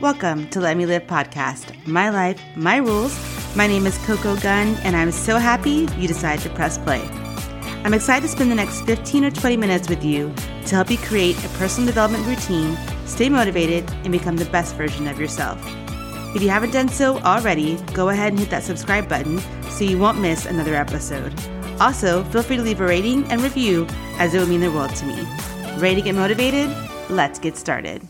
Welcome 0.00 0.48
to 0.48 0.58
Let 0.58 0.76
Me 0.76 0.86
Live 0.86 1.06
podcast, 1.06 1.86
my 1.86 2.10
life, 2.10 2.42
my 2.56 2.78
rules. 2.78 3.16
My 3.54 3.68
name 3.68 3.86
is 3.86 3.96
Coco 3.98 4.34
Gunn, 4.36 4.74
and 4.82 4.96
I'm 4.96 5.12
so 5.12 5.38
happy 5.38 5.86
you 5.96 6.08
decided 6.08 6.42
to 6.42 6.50
press 6.50 6.78
play. 6.78 7.00
I'm 7.84 7.94
excited 7.94 8.22
to 8.22 8.28
spend 8.28 8.50
the 8.50 8.56
next 8.56 8.80
15 8.82 9.24
or 9.24 9.30
20 9.30 9.56
minutes 9.56 9.88
with 9.88 10.04
you 10.04 10.34
to 10.66 10.74
help 10.74 10.90
you 10.90 10.98
create 10.98 11.42
a 11.44 11.48
personal 11.50 11.86
development 11.86 12.26
routine, 12.26 12.76
stay 13.06 13.28
motivated, 13.28 13.88
and 14.02 14.10
become 14.10 14.36
the 14.36 14.46
best 14.46 14.74
version 14.74 15.06
of 15.06 15.20
yourself. 15.20 15.64
If 16.34 16.42
you 16.42 16.48
haven't 16.48 16.72
done 16.72 16.88
so 16.88 17.20
already, 17.20 17.76
go 17.94 18.08
ahead 18.08 18.32
and 18.32 18.40
hit 18.40 18.50
that 18.50 18.64
subscribe 18.64 19.08
button 19.08 19.38
so 19.70 19.84
you 19.84 19.96
won't 19.96 20.20
miss 20.20 20.44
another 20.44 20.74
episode. 20.74 21.32
Also, 21.80 22.24
feel 22.24 22.42
free 22.42 22.56
to 22.56 22.62
leave 22.62 22.80
a 22.80 22.84
rating 22.84 23.30
and 23.30 23.40
review 23.40 23.86
as 24.18 24.34
it 24.34 24.40
would 24.40 24.48
mean 24.48 24.60
the 24.60 24.72
world 24.72 24.94
to 24.96 25.06
me. 25.06 25.22
Ready 25.78 25.94
to 25.94 26.02
get 26.02 26.16
motivated? 26.16 26.68
Let's 27.08 27.38
get 27.38 27.56
started. 27.56 28.02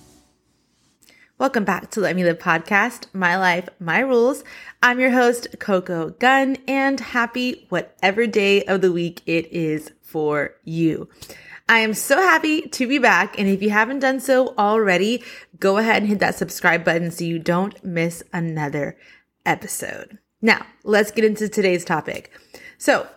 Welcome 1.37 1.65
back 1.65 1.91
to 1.91 2.01
Let 2.01 2.15
Me 2.15 2.23
Live 2.23 2.39
podcast, 2.39 3.07
My 3.13 3.37
Life, 3.37 3.69
My 3.81 3.99
Rules. 3.99 4.45
I'm 4.81 5.01
your 5.01 5.11
host, 5.11 5.49
Coco 5.59 6.11
Gunn, 6.11 6.59
and 6.69 7.01
happy 7.01 7.67
whatever 7.71 8.29
day 8.29 8.63
of 8.63 8.83
the 8.83 8.93
week 8.93 9.21
it 9.27 9.53
is 9.53 9.91
for 10.01 10.55
you. 10.63 11.09
I 11.69 11.81
am 11.81 11.93
so 11.93 12.19
happy 12.19 12.69
to 12.69 12.87
be 12.87 12.99
back. 12.99 13.37
And 13.37 13.49
if 13.49 13.63
you 13.63 13.71
haven't 13.71 13.99
done 13.99 14.21
so 14.21 14.55
already, 14.57 15.25
go 15.59 15.79
ahead 15.79 16.03
and 16.03 16.07
hit 16.07 16.21
that 16.21 16.37
subscribe 16.37 16.85
button 16.85 17.11
so 17.11 17.25
you 17.25 17.41
don't 17.41 17.85
miss 17.85 18.23
another 18.33 18.97
episode. 19.45 20.19
Now, 20.41 20.65
let's 20.85 21.11
get 21.11 21.25
into 21.25 21.49
today's 21.49 21.85
topic. 21.85 22.31
So, 22.79 23.09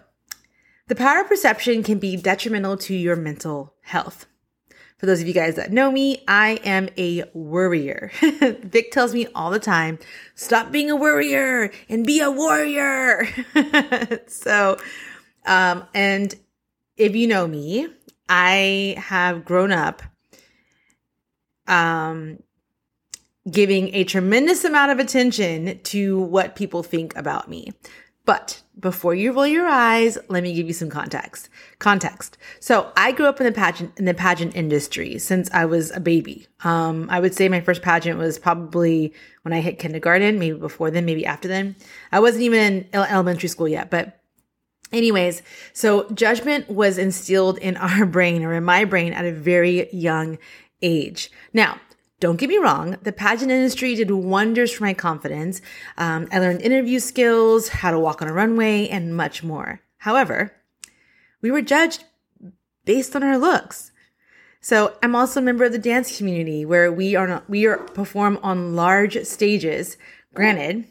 the 0.88 0.96
power 0.96 1.22
of 1.22 1.28
perception 1.28 1.84
can 1.84 2.00
be 2.00 2.16
detrimental 2.18 2.78
to 2.78 2.96
your 2.96 3.16
mental 3.16 3.76
health. 3.82 4.26
For 4.98 5.06
those 5.06 5.22
of 5.22 5.28
you 5.28 5.34
guys 5.34 5.56
that 5.56 5.72
know 5.72 5.92
me, 5.92 6.24
I 6.28 6.60
am 6.64 6.90
a 6.98 7.24
worrier. 7.34 8.12
Vic 8.22 8.92
tells 8.92 9.14
me 9.14 9.28
all 9.36 9.52
the 9.52 9.60
time, 9.60 10.00
stop 10.34 10.72
being 10.72 10.90
a 10.90 10.96
worrier 10.96 11.72
and 11.88 12.06
be 12.06 12.20
a 12.20 12.32
warrior. 12.32 13.28
so, 14.28 14.78
um, 15.46 15.86
and 15.94 16.34
if 16.96 17.16
you 17.16 17.28
know 17.28 17.48
me, 17.48 17.90
I 18.28 18.96
have 18.98 19.46
grown 19.46 19.72
up, 19.72 20.02
um, 21.68 22.42
giving 23.50 23.94
a 23.94 24.04
tremendous 24.04 24.66
amount 24.66 24.92
of 24.92 25.00
attention 25.00 25.80
to 25.84 26.20
what 26.20 26.56
people 26.56 26.82
think 26.82 27.16
about 27.16 27.48
me. 27.48 27.72
But 28.28 28.62
before 28.78 29.16
you 29.16 29.32
roll 29.32 29.48
your 29.48 29.66
eyes, 29.66 30.18
let 30.28 30.44
me 30.44 30.54
give 30.54 30.68
you 30.68 30.74
some 30.74 30.90
context. 30.90 31.48
Context. 31.80 32.38
So 32.60 32.92
I 32.98 33.14
grew 33.14 33.26
up 33.26 33.40
in 33.40 33.46
the 33.46 33.54
pageant 33.54 33.98
in 33.98 34.04
the 34.04 34.14
pageant 34.14 34.54
industry 34.54 35.18
since 35.18 35.50
I 35.54 35.64
was 35.64 35.92
a 35.92 36.02
baby. 36.02 36.46
Um, 36.66 37.08
I 37.10 37.22
would 37.22 37.34
say 37.34 37.48
my 37.48 37.62
first 37.62 37.82
pageant 37.82 38.20
was 38.20 38.38
probably 38.38 39.14
when 39.44 39.54
I 39.54 39.62
hit 39.62 39.80
kindergarten, 39.80 40.40
maybe 40.40 40.60
before 40.60 40.92
then, 40.92 41.06
maybe 41.06 41.26
after 41.26 41.48
then. 41.48 41.78
I 42.12 42.20
wasn't 42.20 42.44
even 42.44 42.60
in 42.60 42.88
elementary 42.94 43.48
school 43.48 43.70
yet, 43.70 43.90
but 43.90 44.20
anyways, 44.92 45.42
so 45.72 46.10
judgment 46.10 46.70
was 46.70 46.98
instilled 46.98 47.58
in 47.60 47.78
our 47.88 48.06
brain 48.06 48.44
or 48.44 48.54
in 48.54 48.66
my 48.66 48.84
brain 48.84 49.14
at 49.14 49.24
a 49.24 49.32
very 49.32 49.90
young 49.94 50.38
age. 50.82 51.32
Now, 51.54 51.80
don't 52.20 52.38
get 52.38 52.50
me 52.50 52.58
wrong, 52.58 52.98
the 53.04 53.12
pageant 53.12 53.52
industry 53.52 53.94
did 53.96 54.10
wonders 54.10 54.72
for 54.72 54.84
my 54.84 54.94
confidence. 54.94 55.62
Um, 55.98 56.28
I 56.32 56.40
learned 56.40 56.62
interview 56.62 57.00
skills, 57.00 57.70
how 57.70 57.92
to 57.92 58.00
walk 58.00 58.22
on 58.22 58.28
a 58.28 58.34
runway, 58.34 58.88
and 58.88 59.16
much 59.16 59.44
more. 59.44 59.82
However, 59.98 60.54
we 61.42 61.52
were 61.52 61.62
judged 61.62 62.06
based 62.86 63.16
on 63.16 63.24
our 63.24 63.38
looks. 63.38 63.92
So 64.62 64.98
I'm 65.04 65.16
also 65.16 65.40
a 65.40 65.44
member 65.44 65.66
of 65.66 65.72
the 65.72 65.78
dance 65.78 66.18
community 66.18 66.66
where 66.66 66.92
we 66.92 67.16
are 67.16 67.28
not, 67.28 67.50
we 67.50 67.68
are 67.68 67.78
perform 67.78 68.40
on 68.42 68.76
large 68.76 69.24
stages. 69.26 69.98
Granted, 70.34 70.86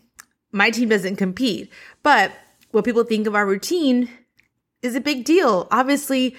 my 0.52 0.70
team 0.70 0.88
doesn't 0.88 1.16
compete, 1.16 1.70
but 2.02 2.32
what 2.70 2.84
people 2.84 3.04
think 3.04 3.26
of 3.26 3.34
our 3.34 3.46
routine 3.46 4.08
is 4.82 4.94
a 4.94 5.00
big 5.00 5.24
deal. 5.24 5.66
Obviously, 5.70 6.36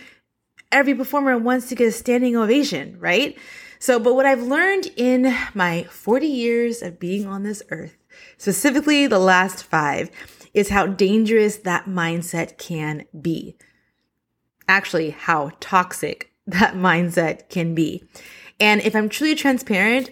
every 0.71 0.95
performer 0.95 1.37
wants 1.37 1.69
to 1.69 1.75
get 1.75 1.87
a 1.87 1.91
standing 1.91 2.35
ovation, 2.35 2.97
right? 2.99 3.37
So, 3.79 3.99
but 3.99 4.15
what 4.15 4.25
I've 4.25 4.41
learned 4.41 4.87
in 4.95 5.35
my 5.53 5.83
40 5.83 6.27
years 6.27 6.81
of 6.81 6.99
being 6.99 7.27
on 7.27 7.43
this 7.43 7.61
earth, 7.69 7.97
specifically 8.37 9.07
the 9.07 9.19
last 9.19 9.63
five, 9.63 10.09
is 10.53 10.69
how 10.69 10.87
dangerous 10.87 11.57
that 11.57 11.85
mindset 11.85 12.57
can 12.57 13.05
be. 13.19 13.55
Actually, 14.67 15.11
how 15.11 15.51
toxic 15.59 16.31
that 16.47 16.73
mindset 16.73 17.49
can 17.49 17.75
be. 17.75 18.03
And 18.59 18.81
if 18.81 18.95
I'm 18.95 19.09
truly 19.09 19.35
transparent, 19.35 20.11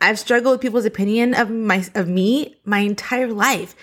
I've 0.00 0.18
struggled 0.18 0.54
with 0.54 0.60
people's 0.60 0.84
opinion 0.84 1.34
of 1.34 1.50
my 1.50 1.86
of 1.94 2.08
me 2.08 2.56
my 2.64 2.80
entire 2.80 3.28
life. 3.28 3.74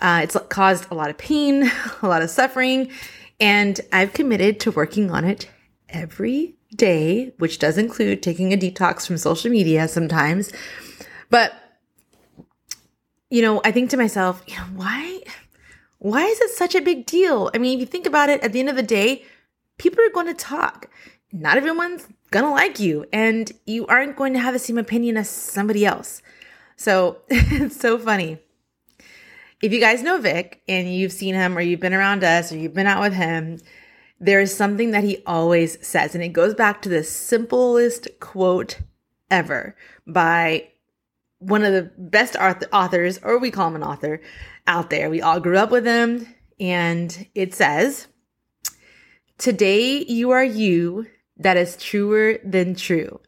Uh, 0.00 0.20
it's 0.22 0.36
caused 0.48 0.86
a 0.90 0.94
lot 0.94 1.10
of 1.10 1.18
pain, 1.18 1.70
a 2.02 2.06
lot 2.06 2.22
of 2.22 2.30
suffering, 2.30 2.90
and 3.40 3.80
I've 3.92 4.12
committed 4.12 4.60
to 4.60 4.70
working 4.70 5.10
on 5.10 5.24
it 5.24 5.48
every 5.88 6.56
day, 6.74 7.32
which 7.38 7.58
does 7.58 7.78
include 7.78 8.22
taking 8.22 8.52
a 8.52 8.56
detox 8.56 9.06
from 9.06 9.18
social 9.18 9.50
media 9.50 9.88
sometimes. 9.88 10.52
But, 11.30 11.52
you 13.30 13.42
know, 13.42 13.60
I 13.64 13.72
think 13.72 13.90
to 13.90 13.96
myself, 13.96 14.42
you 14.46 14.56
know, 14.56 14.64
why, 14.74 15.22
why 15.98 16.24
is 16.24 16.40
it 16.40 16.50
such 16.50 16.74
a 16.74 16.80
big 16.80 17.06
deal? 17.06 17.50
I 17.54 17.58
mean, 17.58 17.74
if 17.74 17.80
you 17.80 17.86
think 17.86 18.06
about 18.06 18.28
it, 18.28 18.42
at 18.42 18.52
the 18.52 18.60
end 18.60 18.68
of 18.68 18.76
the 18.76 18.82
day, 18.82 19.24
people 19.78 20.02
are 20.04 20.10
going 20.10 20.26
to 20.26 20.34
talk. 20.34 20.90
Not 21.32 21.56
everyone's 21.56 22.06
going 22.30 22.44
to 22.44 22.50
like 22.50 22.80
you, 22.80 23.06
and 23.12 23.50
you 23.66 23.86
aren't 23.86 24.16
going 24.16 24.32
to 24.32 24.38
have 24.38 24.54
the 24.54 24.58
same 24.58 24.78
opinion 24.78 25.16
as 25.16 25.28
somebody 25.28 25.84
else. 25.84 26.22
So 26.76 27.18
it's 27.28 27.78
so 27.78 27.98
funny. 27.98 28.38
If 29.60 29.72
you 29.72 29.80
guys 29.80 30.02
know 30.04 30.18
Vic 30.18 30.62
and 30.68 30.92
you've 30.92 31.12
seen 31.12 31.34
him 31.34 31.58
or 31.58 31.60
you've 31.60 31.80
been 31.80 31.94
around 31.94 32.22
us 32.22 32.52
or 32.52 32.56
you've 32.56 32.74
been 32.74 32.86
out 32.86 33.00
with 33.00 33.14
him, 33.14 33.58
there 34.20 34.40
is 34.40 34.56
something 34.56 34.92
that 34.92 35.04
he 35.04 35.22
always 35.26 35.84
says, 35.86 36.14
and 36.14 36.22
it 36.22 36.28
goes 36.28 36.54
back 36.54 36.82
to 36.82 36.88
the 36.88 37.02
simplest 37.02 38.08
quote 38.20 38.78
ever 39.30 39.76
by 40.06 40.68
one 41.38 41.64
of 41.64 41.72
the 41.72 41.90
best 41.96 42.36
authors, 42.36 43.18
or 43.22 43.38
we 43.38 43.50
call 43.50 43.68
him 43.68 43.76
an 43.76 43.82
author 43.82 44.20
out 44.66 44.90
there. 44.90 45.08
We 45.08 45.22
all 45.22 45.40
grew 45.40 45.56
up 45.56 45.70
with 45.70 45.86
him, 45.86 46.26
and 46.58 47.26
it 47.34 47.54
says, 47.54 48.08
Today 49.38 50.04
you 50.04 50.30
are 50.30 50.44
you 50.44 51.06
that 51.36 51.56
is 51.56 51.76
truer 51.76 52.38
than 52.44 52.74
true. 52.74 53.20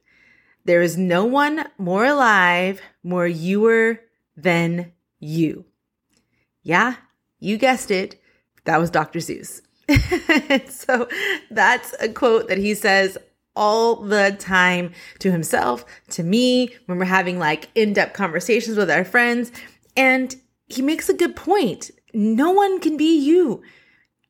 There 0.65 0.83
is 0.83 0.97
no 0.97 1.25
one 1.25 1.69
more 1.79 2.05
alive, 2.05 2.81
more 3.05 3.27
youer 3.27 3.99
than 4.37 4.93
you. 5.21 5.67
Yeah, 6.63 6.97
you 7.39 7.57
guessed 7.57 7.91
it. 7.91 8.21
That 8.65 8.79
was 8.79 8.91
Dr. 8.91 9.21
Seuss. 9.21 9.63
so 10.71 11.09
that's 11.51 11.95
a 12.01 12.09
quote 12.09 12.49
that 12.49 12.59
he 12.59 12.75
says 12.75 13.19
all 13.57 13.97
the 13.97 14.37
time 14.39 14.93
to 15.19 15.31
himself, 15.33 15.85
to 16.11 16.23
me, 16.23 16.75
when 16.87 16.99
we're 16.99 17.05
having 17.05 17.39
like 17.39 17.69
in 17.75 17.93
depth 17.93 18.15
conversations 18.15 18.77
with 18.77 18.91
our 18.91 19.05
friends. 19.05 19.51
And 19.97 20.35
he 20.69 20.83
makes 20.83 21.09
a 21.09 21.15
good 21.15 21.35
point. 21.35 21.91
No 22.15 22.51
one 22.51 22.81
can 22.81 22.97
be 22.97 23.19
you. 23.19 23.63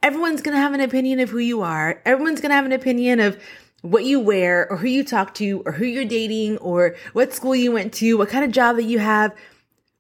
Everyone's 0.02 0.40
going 0.40 0.56
to 0.56 0.60
have 0.60 0.72
an 0.72 0.80
opinion 0.80 1.20
of 1.20 1.30
who 1.30 1.38
you 1.38 1.60
are. 1.60 2.00
Everyone's 2.06 2.40
going 2.40 2.50
to 2.50 2.56
have 2.56 2.64
an 2.64 2.72
opinion 2.72 3.20
of 3.20 3.38
what 3.82 4.04
you 4.04 4.20
wear 4.20 4.70
or 4.70 4.78
who 4.78 4.88
you 4.88 5.04
talk 5.04 5.34
to 5.34 5.62
or 5.66 5.72
who 5.72 5.84
you're 5.84 6.04
dating 6.04 6.58
or 6.58 6.96
what 7.12 7.32
school 7.34 7.54
you 7.54 7.72
went 7.72 7.92
to, 7.94 8.16
what 8.16 8.28
kind 8.28 8.44
of 8.44 8.50
job 8.50 8.76
that 8.76 8.84
you 8.84 8.98
have. 8.98 9.34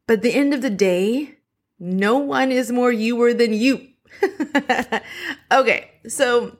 But 0.06 0.18
at 0.18 0.22
the 0.22 0.34
end 0.34 0.54
of 0.54 0.62
the 0.62 0.70
day, 0.70 1.36
no 1.80 2.18
one 2.18 2.52
is 2.52 2.70
more 2.70 2.92
youer 2.92 3.36
than 3.36 3.52
you. 3.54 3.88
okay, 5.52 5.90
so 6.06 6.56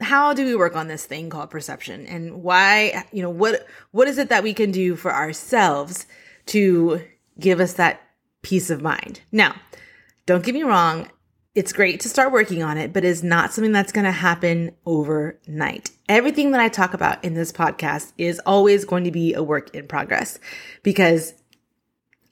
how 0.00 0.32
do 0.32 0.44
we 0.44 0.54
work 0.54 0.74
on 0.74 0.88
this 0.88 1.06
thing 1.06 1.30
called 1.30 1.50
perception 1.50 2.06
and 2.06 2.42
why, 2.42 3.04
you 3.12 3.22
know, 3.22 3.30
what 3.30 3.66
what 3.90 4.08
is 4.08 4.18
it 4.18 4.30
that 4.30 4.42
we 4.42 4.54
can 4.54 4.70
do 4.70 4.96
for 4.96 5.12
ourselves 5.12 6.06
to 6.46 7.02
give 7.38 7.60
us 7.60 7.74
that 7.74 8.00
peace 8.42 8.70
of 8.70 8.82
mind? 8.82 9.20
Now, 9.30 9.54
don't 10.26 10.44
get 10.44 10.54
me 10.54 10.62
wrong, 10.62 11.08
it's 11.54 11.72
great 11.72 12.00
to 12.00 12.08
start 12.08 12.32
working 12.32 12.62
on 12.62 12.78
it, 12.78 12.92
but 12.92 13.04
it's 13.04 13.22
not 13.22 13.52
something 13.52 13.72
that's 13.72 13.92
going 13.92 14.04
to 14.04 14.12
happen 14.12 14.72
overnight. 14.84 15.90
Everything 16.08 16.50
that 16.50 16.60
I 16.60 16.68
talk 16.68 16.94
about 16.94 17.22
in 17.24 17.34
this 17.34 17.52
podcast 17.52 18.12
is 18.18 18.40
always 18.40 18.84
going 18.84 19.04
to 19.04 19.12
be 19.12 19.34
a 19.34 19.42
work 19.42 19.74
in 19.74 19.86
progress 19.86 20.38
because 20.82 21.32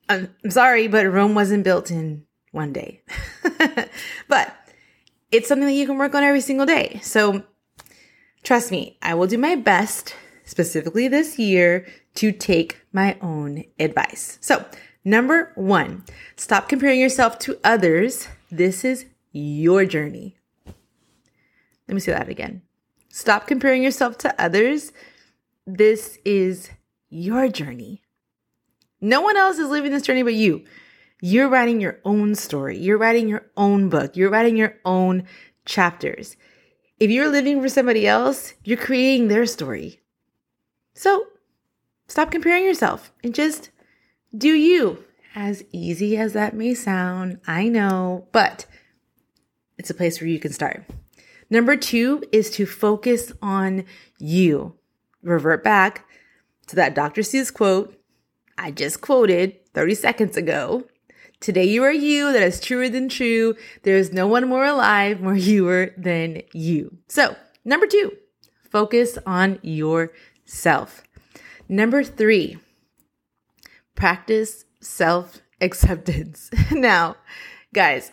I'm, 0.09 0.35
sorry, 0.51 0.89
but 0.89 1.07
Rome 1.07 1.35
wasn't 1.35 1.65
built 1.65 1.91
in 1.91 2.25
one 2.51 2.73
day. 2.73 3.03
but 4.29 4.55
it's 5.31 5.49
something 5.49 5.67
that 5.67 5.73
you 5.73 5.87
can 5.87 5.99
work 5.99 6.15
on 6.15 6.23
every 6.23 6.41
single 6.41 6.67
day. 6.67 7.01
So 7.03 7.45
trust 8.43 8.71
me, 8.71 8.99
I 9.03 9.15
will 9.15 9.27
do 9.27 9.39
my 9.39 9.57
best, 9.57 10.15
specifically 10.45 11.09
this 11.09 11.39
year, 11.39 11.87
to 12.17 12.33
take 12.33 12.81
my 12.93 13.17
own 13.23 13.65
advice. 13.79 14.39
So, 14.41 14.65
number 15.05 15.53
one, 15.55 16.05
stop 16.37 16.69
comparing 16.69 17.01
yourself 17.01 17.39
to 17.41 17.59
others. 17.65 18.29
This 18.51 18.85
is 18.85 19.07
your 19.33 19.87
journey. 19.87 20.37
Let 21.89 21.95
me 21.95 22.01
say 22.01 22.13
that 22.13 22.29
again. 22.29 22.63
Stop 23.09 23.47
comparing 23.47 23.83
yourself 23.83 24.19
to 24.19 24.35
others. 24.43 24.93
This 25.67 26.19
is 26.25 26.71
your 27.09 27.49
journey. 27.49 28.02
No 29.03 29.21
one 29.21 29.37
else 29.37 29.59
is 29.59 29.69
living 29.69 29.91
this 29.91 30.05
journey 30.05 30.23
but 30.23 30.35
you. 30.35 30.65
You're 31.21 31.49
writing 31.49 31.81
your 31.81 31.99
own 32.05 32.37
story. 32.37 32.79
You're 32.79 32.99
writing 32.99 33.29
your 33.29 33.45
own 33.57 33.89
book. 33.89 34.17
You're 34.17 34.31
writing 34.31 34.57
your 34.57 34.77
own 34.85 35.25
chapters. 35.67 36.37
If 37.01 37.11
you're 37.11 37.29
living 37.29 37.61
for 37.61 37.69
somebody 37.69 38.07
else, 38.07 38.55
you're 38.65 38.79
creating 38.79 39.27
their 39.27 39.45
story. 39.45 40.01
So 40.95 41.27
stop 42.07 42.31
comparing 42.31 42.65
yourself 42.65 43.13
and 43.25 43.35
just 43.35 43.71
do 44.37 44.53
you. 44.53 45.05
As 45.35 45.65
easy 45.73 46.17
as 46.17 46.35
that 46.35 46.55
may 46.55 46.75
sound, 46.75 47.41
I 47.47 47.69
know, 47.69 48.29
but 48.33 48.67
it's 49.79 49.91
a 49.91 49.95
place 49.95 50.21
where 50.21 50.29
you 50.29 50.39
can 50.39 50.53
start. 50.53 50.85
Number 51.51 51.77
two 51.77 52.23
is 52.31 52.51
to 52.53 52.67
focus 52.67 53.33
on 53.43 53.85
you. 54.19 54.75
Revert 55.23 55.65
back 55.65 56.07
to 56.69 56.77
that 56.77 56.95
Dr. 56.95 57.23
Seuss 57.23 57.53
quote 57.53 58.02
I 58.59 58.71
just 58.71 59.01
quoted 59.01 59.57
30 59.75 59.95
seconds 59.95 60.37
ago. 60.37 60.85
Today 61.41 61.65
you 61.65 61.83
are 61.83 61.93
you, 61.93 62.33
that 62.33 62.43
is 62.43 62.61
truer 62.61 62.89
than 62.89 63.09
true. 63.09 63.57
There 63.83 63.97
is 63.97 64.13
no 64.13 64.27
one 64.27 64.49
more 64.49 64.65
alive, 64.65 65.21
more 65.21 65.35
youer 65.35 65.93
than 65.97 66.43
you. 66.53 66.99
So, 67.09 67.37
number 67.65 67.87
two, 67.87 68.13
focus 68.71 69.19
on 69.27 69.59
yourself. 69.63 71.03
Number 71.69 72.05
three, 72.05 72.59
practice 73.95 74.65
self 74.81 75.41
acceptance. 75.61 76.51
now, 76.71 77.17
guys, 77.75 78.13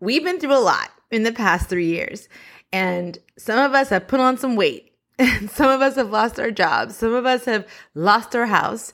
we've 0.00 0.24
been 0.24 0.38
through 0.38 0.56
a 0.56 0.60
lot 0.60 0.90
in 1.10 1.24
the 1.24 1.32
past 1.32 1.68
three 1.68 1.88
years, 1.88 2.28
and 2.72 3.18
some 3.36 3.58
of 3.58 3.74
us 3.74 3.88
have 3.88 4.08
put 4.08 4.20
on 4.20 4.38
some 4.38 4.56
weight, 4.56 4.92
and 5.18 5.50
some 5.50 5.70
of 5.70 5.82
us 5.82 5.96
have 5.96 6.10
lost 6.10 6.38
our 6.38 6.50
jobs, 6.50 6.96
some 6.96 7.12
of 7.12 7.26
us 7.26 7.44
have 7.44 7.66
lost 7.94 8.34
our 8.34 8.46
house. 8.46 8.92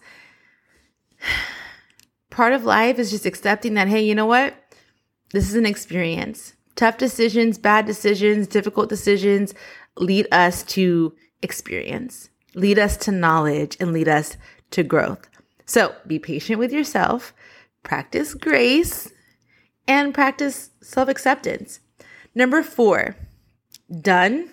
Part 2.31 2.53
of 2.53 2.65
life 2.65 2.99
is 2.99 3.11
just 3.11 3.27
accepting 3.27 3.75
that, 3.75 3.89
hey, 3.89 4.03
you 4.05 4.15
know 4.15 4.27
what? 4.27 4.55
This 5.33 5.49
is 5.49 5.55
an 5.55 5.67
experience. 5.67 6.55
Tough 6.77 6.97
decisions, 6.97 7.59
bad 7.59 7.87
decisions, 7.87 8.47
difficult 8.47 8.89
decisions 8.89 9.55
lead 10.01 10.27
us 10.33 10.63
to 10.63 11.15
experience, 11.43 12.31
lead 12.55 12.79
us 12.79 12.97
to 12.99 13.13
knowledge, 13.13 13.77
and 13.81 13.93
lead 13.93 14.09
us 14.09 14.37
to 14.71 14.83
growth. 14.83 15.29
So 15.67 15.95
be 16.07 16.19
patient 16.19 16.59
with 16.59 16.73
yourself, 16.73 17.35
practice 17.83 18.35
grace, 18.35 19.13
and 19.87 20.15
practice 20.15 20.71
self 20.83 21.09
acceptance. 21.09 21.81
Number 22.35 22.63
four, 22.63 23.17
done 24.01 24.51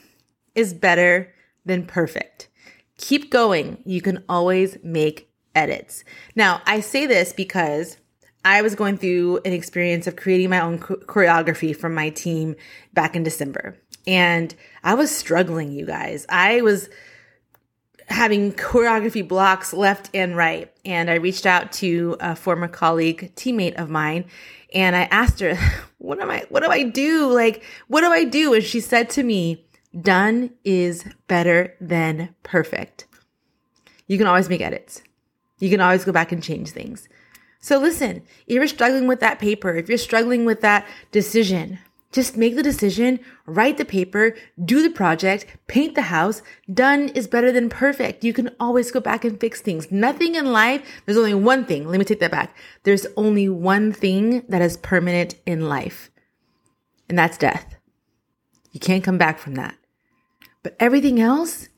is 0.56 0.74
better 0.74 1.34
than 1.66 1.86
perfect. 1.86 2.50
Keep 2.98 3.32
going. 3.32 3.82
You 3.86 4.02
can 4.02 4.24
always 4.30 4.78
make 4.84 5.30
edits. 5.56 6.04
Now, 6.36 6.62
I 6.66 6.82
say 6.82 7.06
this 7.06 7.34
because 7.34 7.98
I 8.44 8.62
was 8.62 8.76
going 8.76 8.98
through 8.98 9.40
an 9.44 9.54
experience 9.54 10.06
of 10.06 10.16
creating 10.16 10.52
my 10.52 10.60
own 10.60 10.78
choreography 10.78 11.76
for 11.76 11.90
my 11.90 12.10
team 12.10 12.56
back 12.94 13.16
in 13.16 13.24
December. 13.24 13.76
And 14.06 14.54
I 14.84 14.94
was 14.94 15.10
struggling, 15.10 15.72
you 15.72 15.86
guys. 15.86 16.28
I 16.30 16.62
was 16.62 16.90
having 18.08 18.54
choreography 18.54 19.28
blocks 19.28 19.74
left 19.74 20.10
and 20.14 20.38
right. 20.38 20.72
And 20.86 21.10
I 21.10 21.16
reached 21.16 21.46
out 21.46 21.72
to 21.74 22.18
a 22.20 22.36
former 22.36 22.68
colleague, 22.68 23.34
teammate 23.36 23.76
of 23.76 23.90
mine, 23.90 24.26
and 24.74 24.96
I 24.96 25.04
asked 25.04 25.40
her, 25.40 25.58
what 25.98 26.22
am 26.22 26.30
I, 26.30 26.46
what 26.50 26.62
do 26.62 26.70
I 26.70 26.84
do? 26.84 27.34
Like, 27.34 27.64
what 27.88 28.02
do 28.02 28.12
I 28.12 28.26
do? 28.26 28.54
And 28.54 28.64
she 28.64 28.80
said 28.80 29.10
to 29.12 29.24
me, 29.24 29.66
done 30.00 30.52
is 30.64 31.06
better 31.28 31.76
than 31.80 32.36
perfect. 32.44 33.08
You 34.08 34.18
can 34.18 34.28
always 34.28 34.50
make 34.50 34.62
edits. 34.62 35.02
You 35.66 35.72
can 35.72 35.82
always 35.82 36.06
go 36.06 36.12
back 36.12 36.32
and 36.32 36.44
change 36.44 36.70
things. 36.70 37.10
So 37.60 37.80
listen, 37.80 38.22
if 38.46 38.54
you're 38.54 38.68
struggling 38.68 39.08
with 39.08 39.20
that 39.22 39.40
paper, 39.40 39.74
if 39.76 39.90
you're 39.90 39.98
struggling 39.98 40.46
with 40.46 40.62
that 40.62 40.86
decision, 41.12 41.80
just 42.12 42.38
make 42.38 42.56
the 42.56 42.62
decision, 42.62 43.20
write 43.48 43.78
the 43.78 43.84
paper, 43.84 44.36
do 44.64 44.84
the 44.84 44.92
project, 44.92 45.48
paint 45.66 45.96
the 45.96 46.04
house. 46.04 46.44
Done 46.72 47.10
is 47.10 47.26
better 47.26 47.52
than 47.52 47.68
perfect. 47.68 48.24
You 48.24 48.32
can 48.32 48.52
always 48.60 48.92
go 48.92 49.00
back 49.00 49.26
and 49.26 49.40
fix 49.40 49.60
things. 49.60 49.92
Nothing 49.92 50.36
in 50.36 50.52
life, 50.52 50.88
there's 51.08 51.18
only 51.18 51.34
one 51.34 51.66
thing. 51.66 51.88
Let 51.88 51.98
me 51.98 52.06
take 52.06 52.20
that 52.20 52.30
back. 52.30 52.56
There's 52.84 53.08
only 53.18 53.50
one 53.50 53.92
thing 53.92 54.44
that 54.48 54.62
is 54.62 54.78
permanent 54.78 55.34
in 55.48 55.68
life, 55.68 56.12
and 57.10 57.18
that's 57.18 57.40
death. 57.40 57.76
You 58.72 58.80
can't 58.80 59.04
come 59.04 59.18
back 59.18 59.40
from 59.40 59.56
that. 59.56 59.76
But 60.62 60.76
everything 60.80 61.20
else 61.20 61.70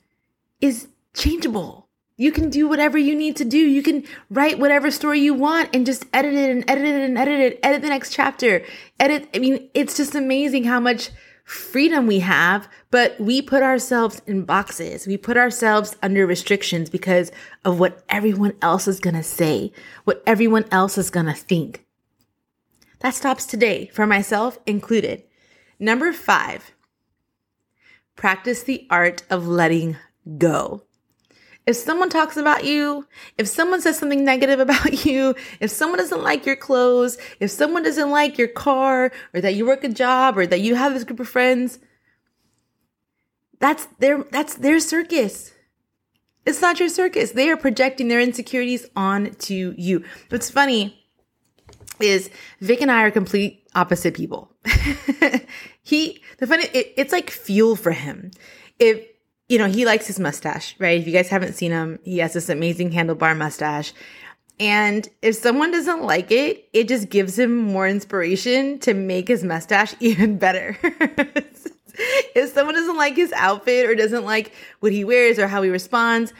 is 0.59 0.89
changeable. 1.13 1.86
You 2.19 2.31
can 2.31 2.49
do 2.49 2.67
whatever 2.67 2.97
you 2.97 3.15
need 3.15 3.35
to 3.35 3.45
do. 3.45 3.59
You 3.59 3.83
can 3.83 4.03
write 4.31 4.57
whatever 4.57 4.89
story 4.89 5.19
you 5.19 5.35
want 5.35 5.69
and 5.73 5.85
just 5.85 6.05
edit 6.11 6.33
it 6.33 6.49
and 6.49 6.67
edit 6.67 6.85
it 6.85 7.01
and 7.01 7.17
edit 7.17 7.39
it, 7.39 7.59
edit 7.61 7.83
the 7.83 7.89
next 7.89 8.11
chapter. 8.11 8.63
Edit. 8.99 9.29
I 9.35 9.39
mean, 9.39 9.69
it's 9.75 9.95
just 9.95 10.15
amazing 10.15 10.63
how 10.63 10.79
much 10.79 11.11
freedom 11.43 12.07
we 12.07 12.19
have, 12.19 12.67
but 12.89 13.17
we 13.19 13.41
put 13.41 13.61
ourselves 13.61 14.21
in 14.25 14.45
boxes. 14.45 15.05
We 15.05 15.15
put 15.15 15.37
ourselves 15.37 15.95
under 16.01 16.25
restrictions 16.25 16.89
because 16.89 17.31
of 17.63 17.79
what 17.79 18.03
everyone 18.09 18.53
else 18.63 18.87
is 18.87 18.99
going 18.99 19.15
to 19.15 19.23
say, 19.23 19.71
what 20.03 20.23
everyone 20.25 20.65
else 20.71 20.97
is 20.97 21.11
going 21.11 21.27
to 21.27 21.33
think. 21.33 21.85
That 22.99 23.13
stops 23.13 23.45
today 23.45 23.91
for 23.93 24.07
myself 24.07 24.57
included. 24.65 25.23
Number 25.79 26.11
five, 26.11 26.71
practice 28.15 28.63
the 28.63 28.87
art 28.89 29.21
of 29.29 29.47
letting 29.47 29.97
go 30.39 30.86
if 31.67 31.75
someone 31.75 32.09
talks 32.09 32.37
about 32.37 32.63
you, 32.63 33.05
if 33.37 33.47
someone 33.47 33.81
says 33.81 33.99
something 33.99 34.23
negative 34.23 34.59
about 34.67 35.05
you, 35.05 35.35
if 35.59 35.69
someone 35.69 35.99
doesn't 35.99 36.23
like 36.23 36.45
your 36.45 36.55
clothes, 36.55 37.17
if 37.39 37.51
someone 37.51 37.83
doesn't 37.83 38.09
like 38.09 38.37
your 38.37 38.47
car, 38.47 39.11
or 39.33 39.41
that 39.41 39.53
you 39.53 39.67
work 39.67 39.83
a 39.83 39.89
job, 39.89 40.37
or 40.37 40.47
that 40.47 40.61
you 40.61 40.75
have 40.75 40.93
this 40.93 41.03
group 41.03 41.19
of 41.19 41.27
friends, 41.27 41.79
that's 43.59 43.85
their 43.99 44.23
that's 44.23 44.55
their 44.55 44.79
circus. 44.79 45.51
It's 46.45 46.61
not 46.61 46.79
your 46.79 46.87
circus. 46.87 47.31
They 47.31 47.49
are 47.49 47.57
projecting 47.57 48.07
their 48.07 48.21
insecurities 48.21 48.85
onto 48.95 49.73
you. 49.77 50.05
What's 50.29 50.49
funny 50.49 51.03
is 51.99 52.29
Vic 52.61 52.79
and 52.81 52.89
I 52.89 53.03
are 53.03 53.11
complete 53.11 53.67
opposite 53.75 54.13
people. 54.13 54.55
he 55.83 56.23
the 56.37 56.47
funny 56.47 56.65
it, 56.73 56.93
it's 56.95 57.11
like 57.11 57.29
fuel 57.29 57.75
for 57.75 57.91
him. 57.91 58.31
If 58.79 59.05
you 59.49 59.57
know, 59.57 59.67
he 59.67 59.85
likes 59.85 60.07
his 60.07 60.19
mustache, 60.19 60.75
right? 60.79 60.99
If 60.99 61.07
you 61.07 61.13
guys 61.13 61.29
haven't 61.29 61.53
seen 61.53 61.71
him, 61.71 61.99
he 62.03 62.17
has 62.19 62.33
this 62.33 62.49
amazing 62.49 62.91
handlebar 62.91 63.37
mustache. 63.37 63.93
And 64.59 65.07
if 65.21 65.35
someone 65.35 65.71
doesn't 65.71 66.01
like 66.01 66.31
it, 66.31 66.67
it 66.73 66.87
just 66.87 67.09
gives 67.09 67.37
him 67.37 67.55
more 67.55 67.87
inspiration 67.87 68.79
to 68.79 68.93
make 68.93 69.27
his 69.27 69.43
mustache 69.43 69.95
even 69.99 70.37
better. 70.37 70.77
if 70.83 72.53
someone 72.53 72.75
doesn't 72.75 72.97
like 72.97 73.15
his 73.15 73.31
outfit 73.33 73.89
or 73.89 73.95
doesn't 73.95 74.25
like 74.25 74.51
what 74.79 74.91
he 74.91 75.03
wears 75.03 75.39
or 75.39 75.47
how 75.47 75.61
he 75.61 75.69
responds, 75.69 76.33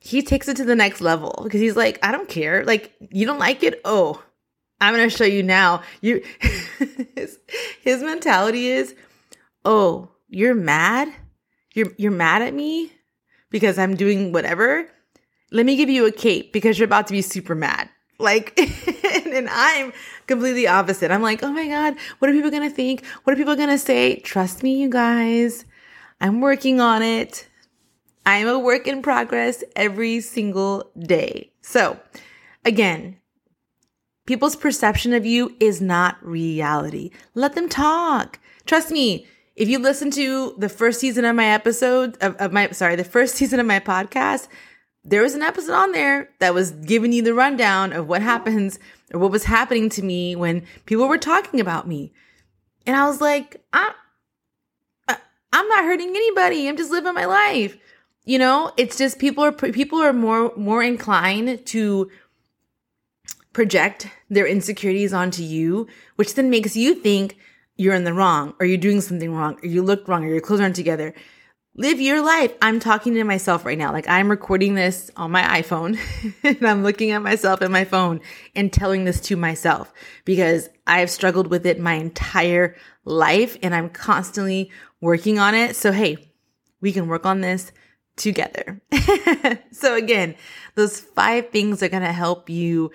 he 0.00 0.22
takes 0.22 0.48
it 0.48 0.56
to 0.56 0.64
the 0.64 0.74
next 0.74 1.00
level 1.00 1.40
because 1.44 1.60
he's 1.60 1.76
like, 1.76 1.98
I 2.02 2.12
don't 2.12 2.28
care. 2.28 2.64
Like, 2.64 2.92
you 3.10 3.26
don't 3.26 3.38
like 3.38 3.62
it? 3.62 3.80
Oh, 3.84 4.22
I'm 4.80 4.94
going 4.94 5.08
to 5.08 5.16
show 5.16 5.24
you 5.24 5.42
now. 5.42 5.82
You, 6.00 6.24
his, 7.14 7.38
his 7.82 8.02
mentality 8.02 8.68
is, 8.68 8.94
oh, 9.64 10.08
you're 10.28 10.54
mad? 10.54 11.12
You're 11.74 11.92
you're 11.96 12.12
mad 12.12 12.42
at 12.42 12.54
me 12.54 12.92
because 13.50 13.78
I'm 13.78 13.96
doing 13.96 14.32
whatever. 14.32 14.88
Let 15.52 15.66
me 15.66 15.76
give 15.76 15.90
you 15.90 16.06
a 16.06 16.12
cape 16.12 16.52
because 16.52 16.78
you're 16.78 16.86
about 16.86 17.06
to 17.08 17.12
be 17.12 17.22
super 17.22 17.54
mad. 17.54 17.88
Like, 18.18 18.58
and 19.26 19.48
I'm 19.50 19.92
completely 20.26 20.66
opposite. 20.66 21.10
I'm 21.10 21.22
like, 21.22 21.42
oh 21.42 21.50
my 21.50 21.66
God, 21.66 21.96
what 22.18 22.30
are 22.30 22.34
people 22.34 22.50
going 22.50 22.68
to 22.68 22.74
think? 22.74 23.04
What 23.24 23.32
are 23.32 23.36
people 23.36 23.56
going 23.56 23.70
to 23.70 23.78
say? 23.78 24.16
Trust 24.16 24.62
me, 24.62 24.80
you 24.80 24.88
guys. 24.90 25.64
I'm 26.20 26.40
working 26.40 26.80
on 26.80 27.02
it. 27.02 27.48
I'm 28.26 28.46
a 28.46 28.58
work 28.58 28.86
in 28.86 29.02
progress 29.02 29.64
every 29.74 30.20
single 30.20 30.90
day. 30.98 31.50
So, 31.62 31.98
again, 32.64 33.16
people's 34.26 34.56
perception 34.56 35.14
of 35.14 35.24
you 35.24 35.56
is 35.58 35.80
not 35.80 36.24
reality. 36.24 37.10
Let 37.34 37.54
them 37.54 37.68
talk. 37.68 38.38
Trust 38.66 38.90
me, 38.90 39.26
if 39.56 39.68
you 39.68 39.78
listen 39.78 40.10
to 40.12 40.54
the 40.58 40.68
first 40.68 41.00
season 41.00 41.24
of 41.24 41.36
my 41.36 41.46
episode 41.46 42.16
of, 42.20 42.36
of 42.36 42.52
my 42.52 42.70
sorry, 42.70 42.96
the 42.96 43.04
first 43.04 43.34
season 43.36 43.60
of 43.60 43.66
my 43.66 43.80
podcast, 43.80 44.48
there 45.04 45.22
was 45.22 45.34
an 45.34 45.42
episode 45.42 45.74
on 45.74 45.92
there 45.92 46.30
that 46.40 46.54
was 46.54 46.72
giving 46.72 47.12
you 47.12 47.22
the 47.22 47.34
rundown 47.34 47.92
of 47.92 48.06
what 48.06 48.22
happens 48.22 48.78
or 49.12 49.20
what 49.20 49.30
was 49.30 49.44
happening 49.44 49.88
to 49.90 50.02
me 50.02 50.36
when 50.36 50.64
people 50.86 51.08
were 51.08 51.18
talking 51.18 51.60
about 51.60 51.88
me. 51.88 52.12
And 52.86 52.96
I 52.96 53.06
was 53.06 53.20
like, 53.20 53.62
I, 53.72 53.92
I'm 55.52 55.68
not 55.68 55.84
hurting 55.84 56.10
anybody. 56.10 56.68
I'm 56.68 56.76
just 56.76 56.90
living 56.90 57.14
my 57.14 57.24
life. 57.24 57.76
You 58.24 58.38
know, 58.38 58.72
it's 58.76 58.96
just 58.96 59.18
people 59.18 59.44
are 59.44 59.52
people 59.52 60.00
are 60.00 60.12
more 60.12 60.52
more 60.56 60.82
inclined 60.82 61.64
to 61.66 62.10
project 63.52 64.06
their 64.28 64.46
insecurities 64.46 65.12
onto 65.12 65.42
you, 65.42 65.88
which 66.16 66.34
then 66.34 66.50
makes 66.50 66.76
you 66.76 66.94
think 66.94 67.38
you're 67.80 67.94
in 67.94 68.04
the 68.04 68.12
wrong 68.12 68.52
or 68.60 68.66
you're 68.66 68.76
doing 68.76 69.00
something 69.00 69.34
wrong 69.34 69.58
or 69.62 69.66
you 69.66 69.82
look 69.82 70.06
wrong 70.06 70.22
or 70.22 70.28
your 70.28 70.42
clothes 70.42 70.60
aren't 70.60 70.76
together. 70.76 71.14
live 71.74 71.98
your 71.98 72.20
life. 72.20 72.52
I'm 72.60 72.78
talking 72.78 73.14
to 73.14 73.24
myself 73.24 73.64
right 73.64 73.78
now. 73.78 73.90
Like 73.90 74.06
I'm 74.06 74.30
recording 74.30 74.74
this 74.74 75.10
on 75.16 75.30
my 75.30 75.62
iPhone 75.62 75.98
and 76.44 76.62
I'm 76.62 76.82
looking 76.82 77.12
at 77.12 77.22
myself 77.22 77.62
in 77.62 77.72
my 77.72 77.84
phone 77.84 78.20
and 78.54 78.70
telling 78.70 79.06
this 79.06 79.18
to 79.22 79.36
myself 79.36 79.94
because 80.26 80.68
I've 80.86 81.08
struggled 81.08 81.46
with 81.46 81.64
it 81.64 81.80
my 81.80 81.94
entire 81.94 82.76
life 83.06 83.56
and 83.62 83.74
I'm 83.74 83.88
constantly 83.88 84.70
working 85.00 85.38
on 85.38 85.54
it. 85.54 85.74
So, 85.74 85.90
hey, 85.90 86.18
we 86.82 86.92
can 86.92 87.08
work 87.08 87.24
on 87.24 87.40
this 87.40 87.72
together. 88.16 88.82
so 89.72 89.94
again, 89.96 90.34
those 90.74 91.00
five 91.00 91.48
things 91.48 91.82
are 91.82 91.88
going 91.88 92.02
to 92.02 92.12
help 92.12 92.50
you 92.50 92.90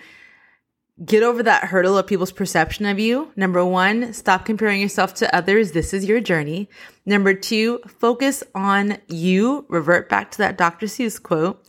get 1.04 1.22
over 1.22 1.42
that 1.42 1.64
hurdle 1.64 1.98
of 1.98 2.06
people's 2.06 2.32
perception 2.32 2.86
of 2.86 2.98
you. 2.98 3.32
Number 3.36 3.64
one, 3.64 4.12
stop 4.12 4.44
comparing 4.46 4.80
yourself 4.80 5.14
to 5.14 5.34
others. 5.34 5.72
This 5.72 5.92
is 5.92 6.06
your 6.06 6.20
journey. 6.20 6.70
Number 7.04 7.34
two, 7.34 7.80
focus 7.86 8.42
on 8.54 8.98
you. 9.08 9.66
Revert 9.68 10.08
back 10.08 10.30
to 10.32 10.38
that 10.38 10.56
Dr. 10.56 10.86
Seuss 10.86 11.22
quote. 11.22 11.62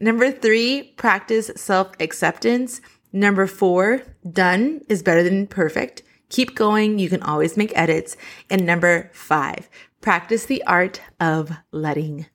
Number 0.00 0.32
three, 0.32 0.94
practice 0.96 1.50
self 1.54 1.92
acceptance. 2.00 2.80
Number 3.12 3.46
four, 3.46 4.02
done 4.28 4.80
is 4.88 5.02
better 5.02 5.22
than 5.22 5.46
perfect. 5.46 6.02
Keep 6.28 6.54
going. 6.54 6.98
You 6.98 7.08
can 7.08 7.22
always 7.22 7.56
make 7.56 7.72
edits. 7.76 8.16
And 8.50 8.64
number 8.64 9.10
five, 9.12 9.68
practice 10.00 10.46
the 10.46 10.64
art 10.64 11.00
of 11.20 11.52
letting 11.70 12.26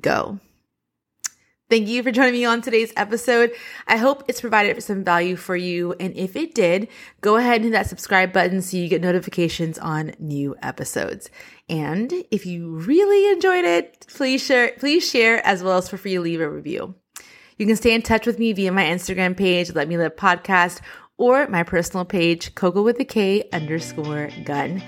go. 0.00 0.38
Thank 1.68 1.88
you 1.88 2.04
for 2.04 2.12
joining 2.12 2.34
me 2.34 2.44
on 2.44 2.62
today's 2.62 2.92
episode. 2.96 3.50
I 3.88 3.96
hope 3.96 4.22
it's 4.28 4.40
provided 4.40 4.80
some 4.84 5.02
value 5.02 5.34
for 5.34 5.56
you. 5.56 5.96
And 5.98 6.16
if 6.16 6.36
it 6.36 6.54
did, 6.54 6.86
go 7.22 7.34
ahead 7.34 7.56
and 7.56 7.64
hit 7.64 7.70
that 7.72 7.88
subscribe 7.88 8.32
button 8.32 8.62
so 8.62 8.76
you 8.76 8.88
get 8.88 9.02
notifications 9.02 9.76
on 9.76 10.12
new 10.20 10.54
episodes. 10.62 11.28
And 11.68 12.12
if 12.30 12.46
you 12.46 12.76
really 12.76 13.32
enjoyed 13.32 13.64
it, 13.64 14.06
please 14.06 14.44
share, 14.44 14.74
please 14.78 15.10
share 15.10 15.44
as 15.44 15.64
well 15.64 15.78
as 15.78 15.88
for 15.88 15.96
free 15.96 16.20
leave 16.20 16.40
a 16.40 16.48
review. 16.48 16.94
You 17.58 17.66
can 17.66 17.74
stay 17.74 17.94
in 17.94 18.02
touch 18.02 18.26
with 18.26 18.38
me 18.38 18.52
via 18.52 18.70
my 18.70 18.84
Instagram 18.84 19.36
page, 19.36 19.74
Let 19.74 19.88
Me 19.88 19.98
Live 19.98 20.14
Podcast, 20.14 20.80
or 21.16 21.48
my 21.48 21.64
personal 21.64 22.04
page, 22.04 22.54
Coco 22.54 22.82
with 22.82 23.00
a 23.00 23.04
K 23.04 23.48
underscore 23.52 24.30
gun. 24.44 24.84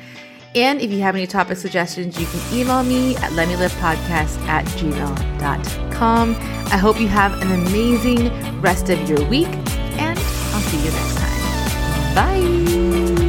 And 0.58 0.80
if 0.80 0.90
you 0.90 1.00
have 1.02 1.14
any 1.14 1.28
topic 1.28 1.56
suggestions, 1.56 2.18
you 2.18 2.26
can 2.26 2.40
email 2.52 2.82
me 2.82 3.14
at 3.16 3.30
letmelivepodcast 3.32 4.38
at 4.48 4.64
gmail.com. 4.66 6.34
I 6.34 6.76
hope 6.76 7.00
you 7.00 7.06
have 7.06 7.40
an 7.40 7.52
amazing 7.52 8.60
rest 8.60 8.90
of 8.90 9.08
your 9.08 9.24
week, 9.28 9.46
and 9.46 10.18
I'll 10.18 10.60
see 10.60 10.78
you 10.78 10.90
next 10.90 11.16
time. 11.16 12.14
Bye. 12.14 13.27